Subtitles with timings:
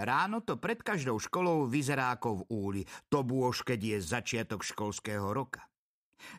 [0.00, 2.82] Ráno to pred každou školou vyzerá ako v úli.
[3.12, 5.60] To bôž, keď je začiatok školského roka.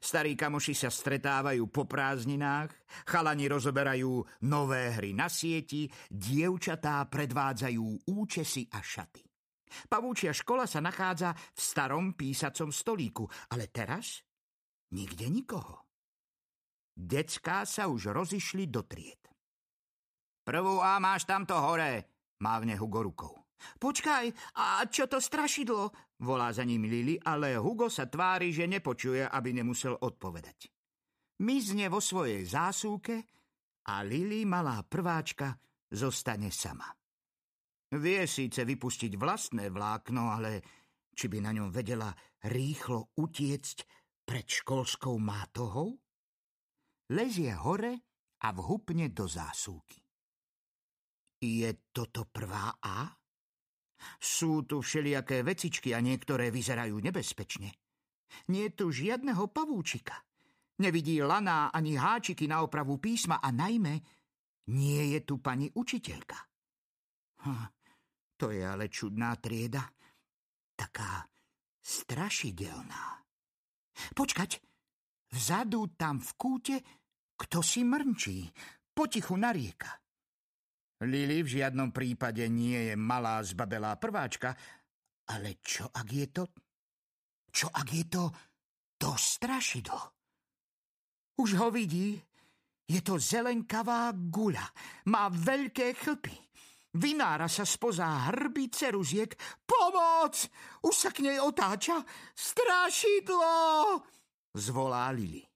[0.02, 2.70] Starí kamoši sa stretávajú po prázdninách,
[3.06, 9.26] chalani rozoberajú nové hry na sieti, dievčatá predvádzajú účesy a šaty.
[9.90, 14.22] Pavúčia škola sa nachádza v starom písacom stolíku, ale teraz
[14.94, 15.88] nikde nikoho.
[16.92, 19.22] Decká sa už rozišli do tried.
[20.44, 22.06] Prvú A máš tamto hore,
[22.44, 23.41] mávne Hugo rukou.
[23.80, 24.26] Počkaj,
[24.58, 26.16] a čo to strašidlo?
[26.22, 30.70] Volá za ním Lili, ale Hugo sa tvári, že nepočuje, aby nemusel odpovedať.
[31.42, 33.18] Mizne vo svojej zásúke
[33.90, 35.58] a Lili, malá prváčka,
[35.90, 36.86] zostane sama.
[37.92, 40.52] Vie síce vypustiť vlastné vlákno, ale
[41.12, 42.08] či by na ňom vedela
[42.48, 43.78] rýchlo utiecť
[44.24, 45.98] pred školskou mátohou?
[47.12, 47.94] Lezie hore
[48.42, 50.00] a vhupne do zásúky.
[51.42, 53.12] Je toto prvá A?
[54.18, 57.70] Sú tu všelijaké vecičky a niektoré vyzerajú nebezpečne.
[58.50, 60.16] Nie je tu žiadneho pavúčika.
[60.82, 64.02] Nevidí laná ani háčiky na opravu písma a najmä
[64.72, 66.38] nie je tu pani učiteľka.
[67.46, 67.68] Hm,
[68.38, 69.86] to je ale čudná trieda.
[70.74, 71.28] Taká
[71.82, 73.22] strašidelná.
[74.16, 74.52] Počkať,
[75.30, 76.76] vzadu tam v kúte
[77.42, 78.38] kto si mrnčí,
[78.94, 79.90] potichu narieka.
[81.02, 84.54] Lili v žiadnom prípade nie je malá zbabelá prváčka,
[85.34, 86.44] ale čo ak je to...
[87.52, 88.24] Čo ak je to
[88.96, 90.02] to strašidlo?
[91.42, 92.16] Už ho vidí.
[92.88, 94.64] Je to zelenkavá guľa.
[95.10, 96.38] Má veľké chlpy.
[96.96, 99.32] Vynára sa spoza hrby ceruziek.
[99.64, 100.36] Pomoc!
[100.84, 102.04] Už sa k nej otáča.
[102.36, 103.52] Strašidlo!
[104.56, 105.51] Zvolá Lili.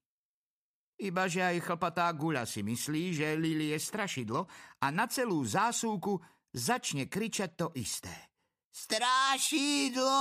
[0.96, 4.48] Ibaže aj chlpatá guľa si myslí, že Lili je strašidlo
[4.80, 6.16] a na celú zásúku
[6.56, 8.32] začne kričať to isté.
[8.72, 10.16] Strašidlo!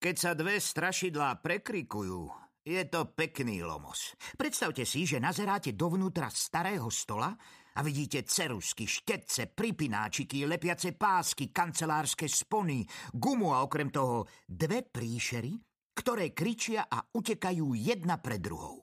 [0.00, 2.26] Keď sa dve strašidlá prekrikujú,
[2.64, 4.16] je to pekný lomos.
[4.40, 7.30] Predstavte si, že nazeráte dovnútra starého stola
[7.76, 15.56] a vidíte cerusky, štetce, pripináčiky, lepiace pásky, kancelárske spony, gumu a okrem toho dve príšery,
[15.92, 18.82] ktoré kričia a utekajú jedna pred druhou.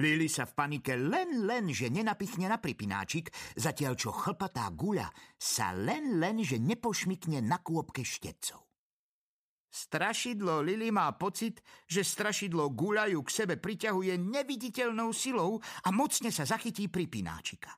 [0.00, 3.28] Lili sa v panike len len, že nenapichne na pripináčik,
[3.60, 5.04] zatiaľ čo chlpatá guľa
[5.36, 8.64] sa len len, že nepošmikne na kôpke štetcov.
[9.72, 16.44] Strašidlo Lili má pocit, že strašidlo guľajú k sebe priťahuje neviditeľnou silou a mocne sa
[16.44, 17.72] zachytí pripináčika.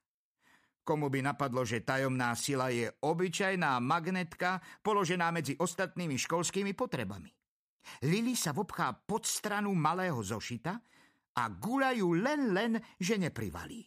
[0.82, 7.30] Komu by napadlo, že tajomná sila je obyčajná magnetka položená medzi ostatnými školskými potrebami.
[8.06, 10.72] Lili sa vopchá pod stranu malého zošita
[11.34, 13.82] a guľajú len len, že neprivalí.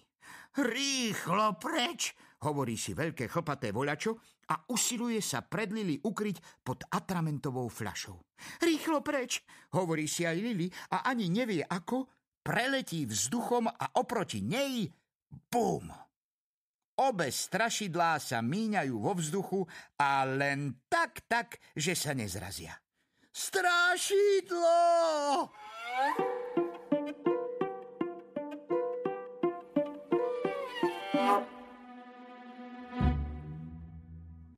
[0.57, 4.11] Rýchlo preč, hovorí si veľké chlpaté voľačo
[4.49, 8.17] a usiluje sa pred Lili ukryť pod atramentovou fľašou.
[8.65, 9.45] Rýchlo preč,
[9.77, 12.09] hovorí si aj Lili a ani nevie ako,
[12.41, 14.89] preletí vzduchom a oproti nej
[15.51, 15.93] bum.
[16.97, 19.61] Obe strašidlá sa míňajú vo vzduchu
[20.01, 22.73] a len tak, tak, že sa nezrazia.
[23.37, 24.65] Strášidlo!
[31.13, 31.56] Yeah.